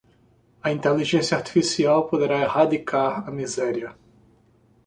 [0.63, 3.95] A inteligência artificial poderá erradicar a miséria